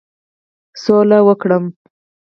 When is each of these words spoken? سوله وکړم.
سوله 0.83 1.19
وکړم. 1.27 1.63